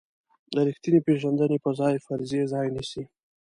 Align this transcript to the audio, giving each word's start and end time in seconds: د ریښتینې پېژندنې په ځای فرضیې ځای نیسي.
د 0.53 0.55
ریښتینې 0.67 0.99
پېژندنې 1.07 1.57
په 1.65 1.69
ځای 1.79 1.95
فرضیې 2.05 2.43
ځای 2.53 2.67
نیسي. 2.75 3.03